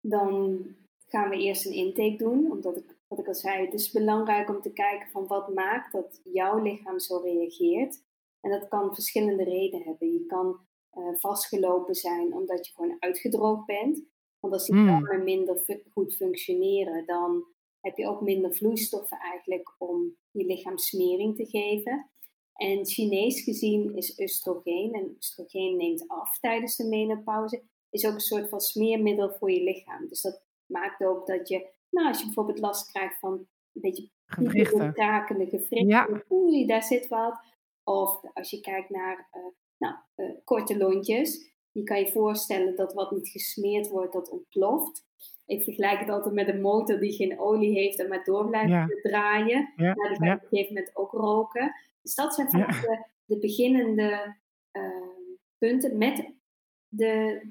[0.00, 0.64] Dan
[1.06, 4.48] gaan we eerst een intake doen, omdat ik, wat ik al zei, het is belangrijk
[4.48, 8.04] om te kijken van wat maakt dat jouw lichaam zo reageert.
[8.40, 10.12] En dat kan verschillende redenen hebben.
[10.12, 10.60] Je kan
[10.92, 14.02] uh, vastgelopen zijn omdat je gewoon uitgedroogd bent.
[14.40, 15.24] Want als die darmen mm.
[15.24, 17.44] minder goed functioneren, dan
[17.86, 22.10] heb je ook minder vloeistoffen eigenlijk om je lichaam smering te geven.
[22.54, 28.20] En Chinees gezien is oestrogeen, en oestrogeen neemt af tijdens de menopauze, is ook een
[28.20, 30.08] soort van smeermiddel voor je lichaam.
[30.08, 34.10] Dus dat maakt ook dat je, nou als je bijvoorbeeld last krijgt van een beetje
[34.26, 36.22] gewrichten, takende gewrichten, ja.
[36.30, 37.40] oei, daar zit wat.
[37.84, 39.42] Of als je kijkt naar uh,
[39.76, 45.04] nou, uh, korte lontjes, je kan je voorstellen dat wat niet gesmeerd wordt, dat ontploft.
[45.46, 49.02] Ik vergelijk het altijd met een motor die geen olie heeft en maar door blijft
[49.02, 49.72] draaien.
[49.76, 49.94] Ja.
[49.94, 51.72] Nou, die gaat op een gegeven moment ook roken.
[52.02, 54.36] Dus dat zijn vaak de, de, beginnende
[54.72, 55.16] uh,
[55.58, 56.34] punten met
[56.88, 57.42] de,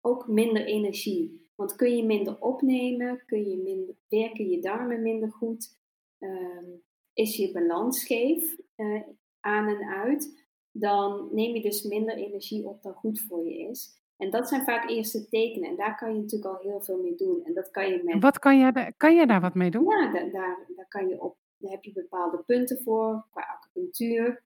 [0.00, 1.48] ook minder energie.
[1.54, 5.78] Want kun je minder opnemen, kun je minder, werken je darmen minder goed,
[6.18, 6.68] uh,
[7.12, 9.02] is je balans scheef uh,
[9.40, 13.99] aan en uit, dan neem je dus minder energie op dan goed voor je is.
[14.20, 15.68] En dat zijn vaak eerste tekenen.
[15.68, 17.44] En daar kan je natuurlijk al heel veel mee doen.
[17.44, 18.22] En dat kan je met...
[18.22, 19.84] Wat kan je, kan je daar wat mee doen?
[19.84, 24.42] Ja, daar, daar, daar, kan je op, daar heb je bepaalde punten voor, qua acupunctuur,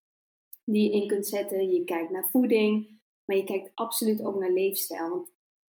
[0.64, 1.72] die je in kunt zetten.
[1.72, 5.08] Je kijkt naar voeding, maar je kijkt absoluut ook naar leefstijl.
[5.08, 5.30] Want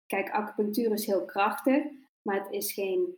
[0.06, 1.84] kijk, acupunctuur is heel krachtig,
[2.22, 3.16] maar het is geen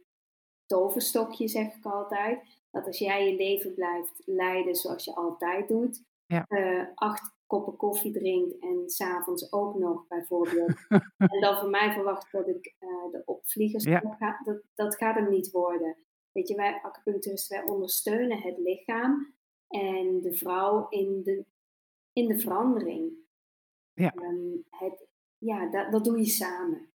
[0.67, 2.43] toverstokje, zeg ik altijd.
[2.71, 6.45] Dat als jij je leven blijft leiden zoals je altijd doet, ja.
[6.49, 10.87] uh, acht koppen koffie drinkt en s'avonds ook nog bijvoorbeeld.
[11.33, 13.85] en dan van mij verwacht dat ik uh, de opvliegers
[14.19, 15.97] ga, dat, dat gaat hem niet worden.
[16.33, 19.35] Weet je, wij acupuncturisten, wij ondersteunen het lichaam
[19.69, 21.45] en de vrouw in de,
[22.13, 23.13] in de verandering.
[23.93, 25.07] Ja, um, het,
[25.39, 26.91] ja dat, dat doe je samen.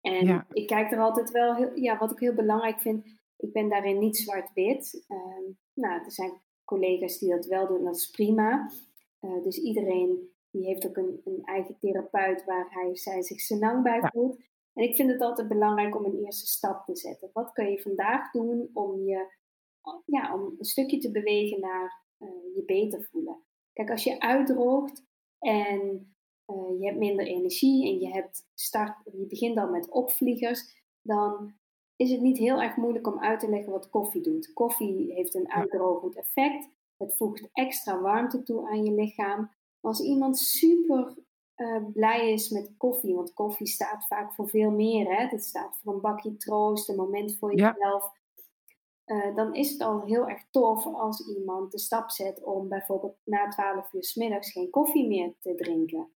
[0.00, 3.68] En ik kijk er altijd wel, heel, ja, wat ik heel belangrijk vind, ik ben
[3.68, 5.04] daarin niet zwart-wit.
[5.08, 8.70] Um, nou, er zijn collega's die dat wel doen, dat is prima.
[9.24, 13.40] Uh, dus iedereen die heeft ook een, een, eigen therapeut waar hij of zij zich
[13.40, 14.36] senang bij voelt.
[14.72, 17.30] En ik vind het altijd belangrijk om een eerste stap te zetten.
[17.32, 19.32] Wat kan je vandaag doen om je
[20.06, 23.42] ja, om een stukje te bewegen naar uh, je beter voelen?
[23.72, 25.02] Kijk, als je uitdroogt
[25.38, 26.14] en
[26.46, 31.54] uh, je hebt minder energie en je, hebt start, je begint dan met opvliegers, dan
[31.96, 34.52] is het niet heel erg moeilijk om uit te leggen wat koffie doet.
[34.52, 36.68] Koffie heeft een uitdrogend effect.
[37.04, 39.50] Het voegt extra warmte toe aan je lichaam.
[39.80, 41.14] Als iemand super
[41.56, 45.16] uh, blij is met koffie, want koffie staat vaak voor veel meer.
[45.16, 45.26] Hè?
[45.26, 48.12] Het staat voor een bakje troost, een moment voor jezelf.
[49.06, 53.16] Uh, dan is het al heel erg tof als iemand de stap zet om bijvoorbeeld
[53.24, 56.08] na 12 uur s middags geen koffie meer te drinken.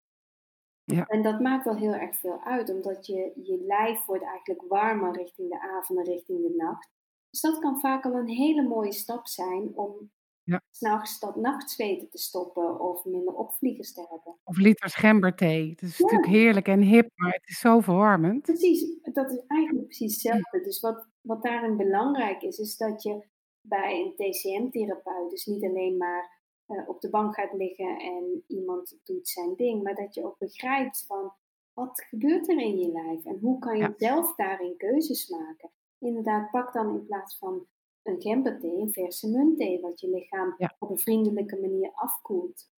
[0.85, 1.07] Ja.
[1.07, 5.13] En dat maakt wel heel erg veel uit, omdat je, je lijf wordt eigenlijk warmer
[5.13, 6.91] richting de avond en richting de nacht.
[7.31, 10.11] Dus dat kan vaak al een hele mooie stap zijn om
[10.47, 10.63] ja.
[10.71, 14.37] s'nachts dat nachtzweten te stoppen of minder opvliegers te hebben.
[14.45, 15.71] Of liters gemberthee.
[15.71, 18.43] Het is natuurlijk heerlijk en hip, maar het is zo verwarmend.
[18.43, 20.61] Precies, dat is eigenlijk precies hetzelfde.
[20.61, 23.27] Dus wat, wat daarin belangrijk is, is dat je
[23.61, 28.99] bij een TCM-therapeut dus niet alleen maar uh, op de bank gaat liggen en iemand
[29.05, 31.33] doet zijn ding, maar dat je ook begrijpt van
[31.73, 35.71] wat gebeurt er in je lijf en hoe kan je zelf daarin keuzes maken.
[35.99, 37.67] Inderdaad, pak dan in plaats van
[38.07, 42.71] een gemberthee een verse muntthee, wat je lichaam op een vriendelijke manier afkoelt.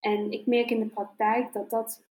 [0.00, 2.04] En ik merk in de praktijk dat dat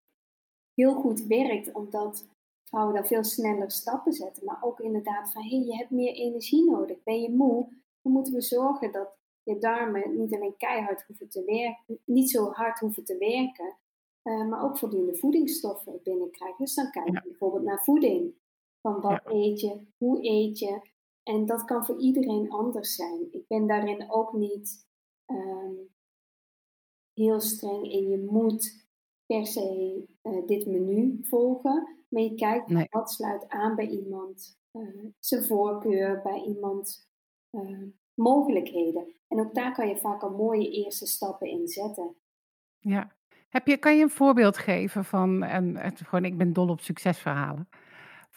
[0.75, 2.29] heel goed werkt, omdat
[2.65, 4.45] vrouwen daar veel sneller stappen zetten.
[4.45, 7.03] Maar ook inderdaad van, hé, hey, je hebt meer energie nodig.
[7.03, 7.69] Ben je moe?
[8.03, 12.51] Dan moeten we zorgen dat je darmen niet alleen keihard hoeven te werken, niet zo
[12.51, 13.77] hard hoeven te werken,
[14.23, 16.65] uh, maar ook voldoende voedingsstoffen binnenkrijgen.
[16.65, 18.35] Dus dan kijk je bijvoorbeeld naar voeding.
[18.81, 20.81] Van wat eet je, hoe eet je.
[21.29, 23.29] En dat kan voor iedereen anders zijn.
[23.31, 24.87] Ik ben daarin ook niet
[25.27, 25.89] um,
[27.13, 28.87] heel streng in je moet
[29.27, 31.97] per se uh, dit menu volgen.
[32.09, 32.87] Maar je kijkt nee.
[32.91, 37.09] wat sluit aan bij iemand, uh, zijn voorkeur, bij iemand
[37.51, 39.15] uh, mogelijkheden.
[39.29, 42.17] En ook daar kan je vaak al mooie eerste stappen in zetten.
[42.79, 43.17] Ja.
[43.49, 46.81] Heb je, kan je een voorbeeld geven van, en het, gewoon, ik ben dol op
[46.81, 47.69] succesverhalen,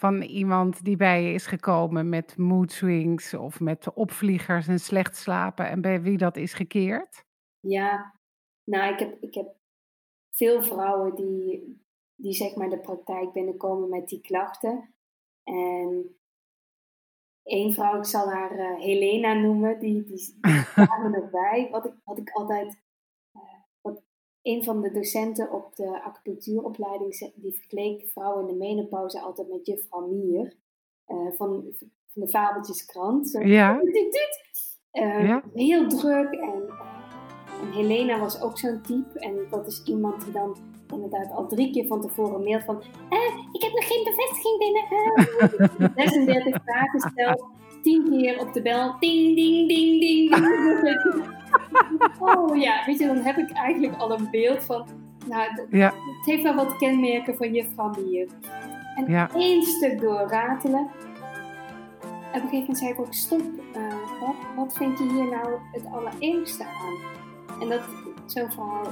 [0.02, 5.16] van iemand die bij je is gekomen met mood swings of met opvliegers en slecht
[5.16, 7.26] slapen en bij wie dat is gekeerd?
[7.60, 8.20] Ja,
[8.64, 9.56] nou, ik heb, ik heb
[10.32, 11.82] veel vrouwen die,
[12.16, 14.94] die zeg maar de praktijk binnenkomen met die klachten.
[15.44, 16.18] En
[17.44, 21.68] één vrouw, ik zal haar uh, Helena noemen, die, die, die waren erbij.
[21.72, 22.81] Wat ik, wat ik altijd,
[24.42, 29.66] een van de docenten op de acupunctuuropleiding, die vergeleek vrouwen in de menopauze altijd met
[29.66, 30.56] juffrouw Mier.
[31.08, 31.64] Uh, van,
[32.08, 33.30] van de Fabeltjeskrant.
[33.30, 33.82] Zo, ja.
[34.92, 35.44] ja.
[35.54, 36.64] Heel druk en,
[37.62, 39.20] en Helena was ook zo'n type.
[39.20, 40.58] En dat is iemand die dan
[40.94, 42.82] inderdaad al drie keer van tevoren mailt van...
[43.10, 44.84] Eh, ik heb nog geen bevestiging binnen.
[45.96, 47.46] Uh, 36 vragen gesteld.
[47.82, 48.96] 10 keer op de bel.
[49.00, 51.26] Ding, ding, ding, ding, ding.
[52.20, 54.86] oh ja, weet je, dan heb ik eigenlijk al een beeld van...
[55.26, 55.86] Nou, ja.
[55.86, 58.28] het heeft wel wat kenmerken van juffrouw Mier.
[58.96, 59.30] En ja.
[59.36, 60.90] één stuk doorratelen.
[62.34, 63.42] Op een gegeven moment zei ik ook, stop,
[63.76, 66.98] uh, wat, wat vind je hier nou het allereerste aan?
[67.62, 67.82] En dat
[68.26, 68.86] zo'n verhaal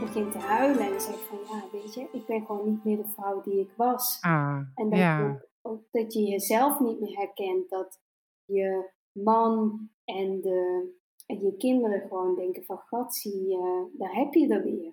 [0.00, 3.08] begint te huilen en zegt van ja, weet je, ik ben gewoon niet meer de
[3.16, 4.18] vrouw die ik was.
[4.20, 8.00] Ah, en dat, je, ook, dat je jezelf niet meer herkent, dat
[8.44, 10.90] je man en, de,
[11.26, 13.58] en je kinderen gewoon denken van gat, zie
[13.92, 14.92] daar heb je er weer.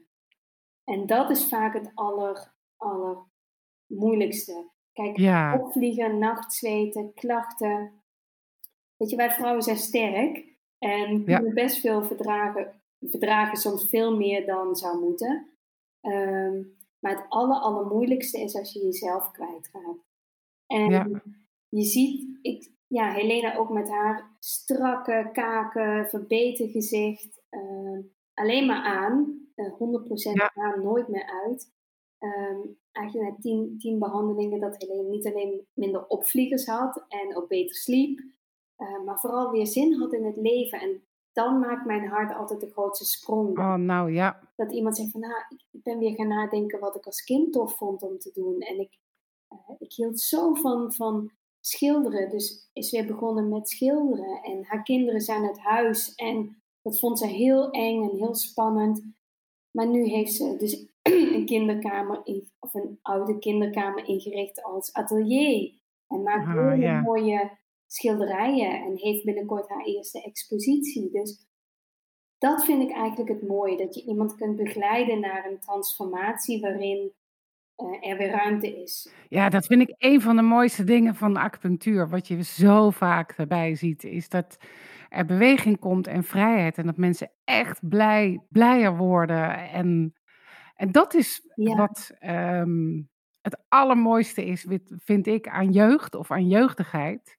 [0.84, 3.18] En dat is vaak het aller, aller
[3.86, 4.70] moeilijkste.
[4.94, 5.60] Kijk, ja.
[5.60, 8.02] opvliegen, nachtzweten, klachten.
[8.98, 10.46] Weet je, wij vrouwen zijn sterk
[10.78, 15.48] en kunnen best veel verdragen verdragen soms veel meer dan zou moeten.
[16.02, 16.62] Ehm,
[17.00, 20.06] maar het aller, allermoeilijkste is als je jezelf kwijtraakt.
[20.68, 21.22] En
[21.70, 28.00] je ziet, ik, ja, Helena ook met haar strakke kaken, verbeten gezicht, uh,
[28.34, 29.46] alleen maar aan.
[29.56, 30.52] Uh, 100% ja.
[30.54, 31.76] aan, nooit meer uit.
[32.20, 37.48] Um, eigenlijk na tien, tien behandelingen dat Helena niet alleen minder opvliegers had en ook
[37.48, 38.20] beter sliep,
[38.78, 40.80] uh, maar vooral weer zin had in het leven.
[40.80, 41.02] En
[41.32, 43.58] dan maakt mijn hart altijd de grootste sprong.
[43.58, 44.50] Oh, nou ja.
[44.56, 45.34] Dat iemand zegt van, nou,
[45.72, 48.60] ik ben weer gaan nadenken wat ik als kind tof vond om te doen.
[48.60, 49.00] En ik,
[49.88, 54.42] ik hield zo van, van schilderen, dus is weer begonnen met schilderen.
[54.44, 59.04] En haar kinderen zijn uit huis en dat vond ze heel eng en heel spannend.
[59.72, 60.88] Maar nu heeft ze dus
[61.36, 65.80] een kinderkamer, in, of een oude kinderkamer ingericht als atelier.
[66.08, 71.12] En maakt ah, hele mooie schilderijen en heeft binnenkort haar eerste expositie.
[71.12, 71.46] Dus
[72.38, 73.78] dat vind ik eigenlijk het mooie.
[73.78, 77.14] Dat je iemand kunt begeleiden naar een transformatie waarin
[77.78, 79.14] er weer ruimte is.
[79.30, 82.10] Ja, dat vind ik een van de mooiste dingen van de acupunctuur.
[82.10, 84.58] Wat je zo vaak erbij ziet, is dat
[85.10, 86.78] er beweging komt en vrijheid.
[86.78, 89.70] En dat mensen echt blij, blijer worden.
[89.70, 90.14] En,
[90.76, 93.02] en dat is wat ehm,
[93.42, 97.38] het allermooiste is, vind ik, aan jeugd of aan jeugdigheid.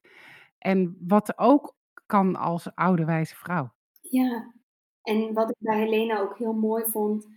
[0.58, 3.72] En wat ook kan als oude wijze vrouw.
[4.00, 4.54] Ja,
[5.02, 7.28] en wat ik bij Helena ook heel mooi vond,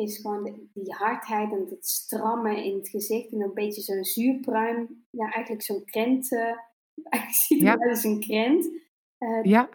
[0.00, 3.32] is gewoon die hardheid en het strammen in het gezicht.
[3.32, 5.06] En een beetje zo'n zuurpruim.
[5.10, 6.32] Ja, eigenlijk zo'n krent.
[6.32, 6.40] Uh,
[7.14, 7.88] eigenlijk ziet het ja.
[7.88, 8.64] als een krent.
[9.18, 9.68] Uh, ja.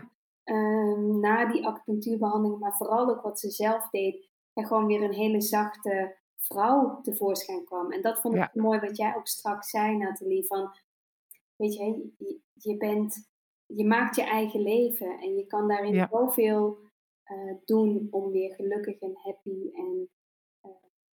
[0.46, 4.30] Uh, na die acupunctuurbehandeling, maar vooral ook wat ze zelf deed.
[4.54, 7.92] En gewoon weer een hele zachte vrouw tevoorschijn kwam.
[7.92, 10.46] En dat vond ik mooi wat jij ook straks zei, Nathalie.
[10.46, 10.72] Van,
[11.56, 13.30] weet je, je, je bent,
[13.66, 15.20] je maakt je eigen leven.
[15.20, 16.08] En je kan daarin ja.
[16.12, 16.78] zoveel
[17.32, 20.10] uh, doen om weer gelukkig en happy en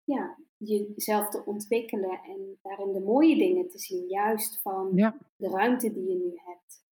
[0.04, 4.94] ja, jezelf te ontwikkelen en daarin de mooie dingen te zien, juist van
[5.36, 6.84] de ruimte die je nu hebt.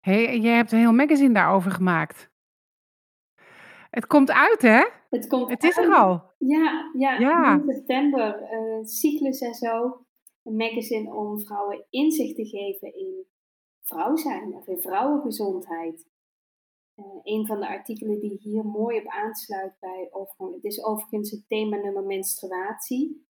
[0.00, 2.32] hey, je hebt een heel magazine daarover gemaakt.
[3.90, 4.84] Het komt uit, hè?
[5.10, 6.32] Het, komt het is er al.
[6.38, 7.54] Ja, ja, ja.
[7.54, 8.42] in september.
[8.52, 10.06] Uh, cyclus en zo.
[10.42, 13.26] Een magazine om vrouwen inzicht te geven in
[13.82, 16.06] vrouw zijn of in vrouwengezondheid.
[16.96, 20.54] Uh, een van de artikelen die hier mooi op aansluit bij overgang.
[20.54, 23.26] Het is overigens het thema nummer menstruatie.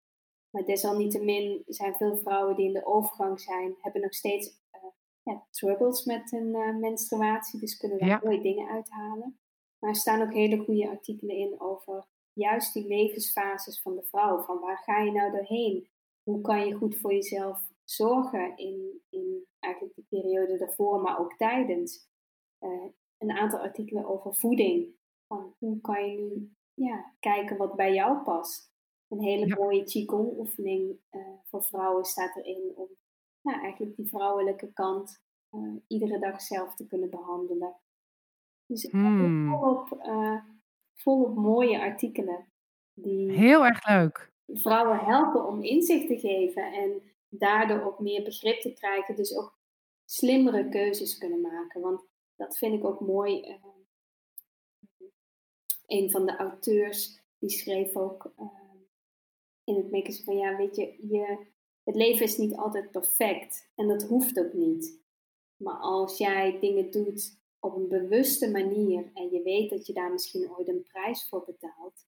[0.49, 4.81] Maar desalniettemin zijn veel vrouwen die in de overgang zijn, hebben nog steeds uh,
[5.23, 7.59] ja, troubles met hun uh, menstruatie.
[7.59, 8.21] Dus kunnen daar ja.
[8.23, 9.39] mooie dingen uithalen.
[9.79, 14.41] Maar er staan ook hele goede artikelen in over juist die levensfases van de vrouw.
[14.41, 15.89] Van waar ga je nou doorheen?
[16.23, 21.37] Hoe kan je goed voor jezelf zorgen in, in eigenlijk de periode daarvoor, maar ook
[21.37, 22.09] tijdens?
[23.21, 24.95] Een aantal artikelen over voeding.
[25.27, 28.71] Van hoe kan je nu ja, kijken wat bij jou past.
[29.07, 32.87] Een hele mooie Qigong oefening uh, voor vrouwen staat erin om
[33.41, 37.75] nou, eigenlijk die vrouwelijke kant uh, iedere dag zelf te kunnen behandelen.
[38.65, 39.49] Dus hmm.
[39.49, 40.43] volop, uh,
[40.93, 42.51] volop mooie artikelen.
[42.93, 44.31] Die Heel erg leuk.
[44.45, 49.15] Vrouwen helpen om inzicht te geven en daardoor ook meer begrip te krijgen.
[49.15, 49.59] Dus ook
[50.05, 51.81] slimmere keuzes kunnen maken.
[51.81, 52.09] Want
[52.41, 53.47] dat vind ik ook mooi.
[53.47, 53.55] Uh,
[55.85, 58.47] een van de auteurs die schreef ook uh,
[59.63, 61.47] in het magazine van ja, weet je, je,
[61.83, 64.99] het leven is niet altijd perfect en dat hoeft ook niet.
[65.55, 70.11] Maar als jij dingen doet op een bewuste manier en je weet dat je daar
[70.11, 72.05] misschien ooit een prijs voor betaalt,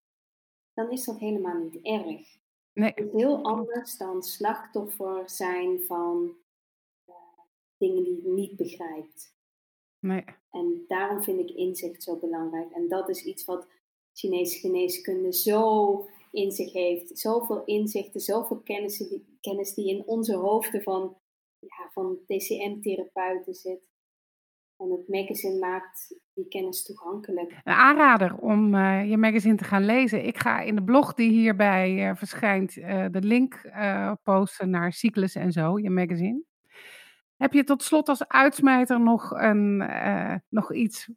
[0.74, 2.38] dan is dat helemaal niet erg.
[2.74, 2.92] Nee.
[2.96, 6.38] Het is heel anders dan slachtoffer zijn van
[7.10, 7.16] uh,
[7.78, 9.34] dingen die je niet begrijpt.
[10.04, 10.24] Nee.
[10.52, 12.72] En daarom vind ik inzicht zo belangrijk.
[12.72, 13.68] En dat is iets wat
[14.14, 17.20] Chinese geneeskunde zo in zich heeft.
[17.20, 21.18] Zoveel inzichten, zoveel kennis die, kennis die in onze hoofden van,
[21.60, 23.92] ja, van TCM-therapeuten zit.
[24.78, 27.52] En het magazine maakt die kennis toegankelijk.
[27.52, 30.26] Een aanrader om uh, je magazine te gaan lezen.
[30.26, 33.72] Ik ga in de blog die hierbij uh, verschijnt uh, de link
[34.24, 36.44] posten naar Cyclus en zo, je magazine.
[37.44, 41.10] Heb je tot slot als uitsmijter nog, een, uh, nog iets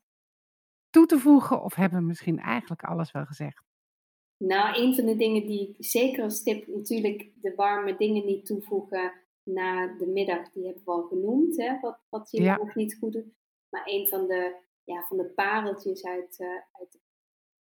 [0.90, 1.62] toe te voegen?
[1.62, 3.64] Of hebben we misschien eigenlijk alles wel gezegd?
[4.36, 8.46] Nou, een van de dingen die ik zeker als tip, natuurlijk de warme dingen niet
[8.46, 9.12] toevoegen
[9.42, 12.56] na de middag, die hebben we al genoemd, hè, wat, wat je ja.
[12.56, 13.34] nog niet goed doet.
[13.68, 17.00] Maar een van de, ja, van de pareltjes uit, uh, uit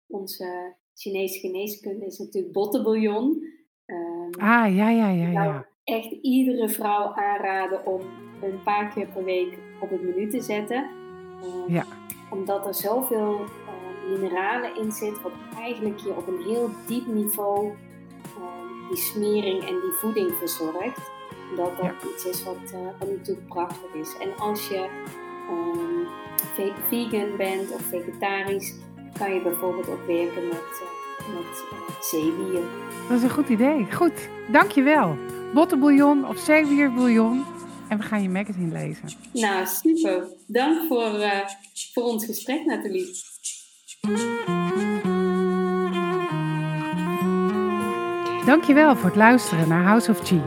[0.08, 3.44] onze Chinese geneeskunde is natuurlijk bottenbouillon.
[3.86, 5.30] Um, ah, ja, ja, ja.
[5.32, 8.02] ja echt iedere vrouw aanraden om
[8.42, 10.90] een paar keer per week op het menu te zetten.
[11.44, 11.86] Uh, ja.
[12.30, 17.66] Omdat er zoveel uh, mineralen in zit, wat eigenlijk je op een heel diep niveau
[17.68, 21.12] uh, die smering en die voeding verzorgt.
[21.56, 22.56] Dat dat iets is wat,
[23.00, 24.18] wat, natuurlijk prachtig is.
[24.18, 24.90] En als je
[25.50, 28.76] ehm, vegan bent of vegetarisch,
[29.18, 30.84] kan je bijvoorbeeld ook werken met,
[31.34, 31.66] met
[32.02, 32.62] zeewier.
[33.08, 33.92] Dat is een goed idee.
[33.92, 35.18] Goed, dankjewel
[35.54, 37.44] bottenbouillon of zeewierbouillon.
[37.90, 39.10] En we gaan je magazine lezen.
[39.34, 40.28] Nou, super.
[40.48, 41.32] Dank voor, uh,
[41.94, 43.22] voor ons gesprek, Nathalie.
[48.46, 50.42] Dankjewel voor het luisteren naar House of Chi.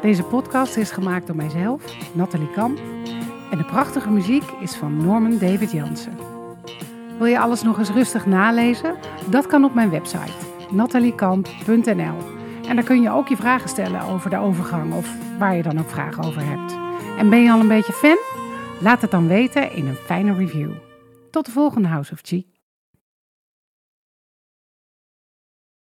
[0.00, 1.82] Deze podcast is gemaakt door mijzelf,
[2.14, 2.78] Nathalie Kamp.
[3.50, 6.16] En de prachtige muziek is van Norman David Jansen.
[7.18, 8.96] Wil je alles nog eens rustig nalezen?
[9.30, 10.32] Dat kan op mijn website
[10.70, 12.31] nataliekamp.nl.
[12.68, 15.78] En daar kun je ook je vragen stellen over de overgang of waar je dan
[15.78, 16.76] ook vragen over hebt.
[17.18, 18.18] En ben je al een beetje fan?
[18.80, 20.70] Laat het dan weten in een fijne review.
[21.30, 22.51] Tot de volgende House of Cheek.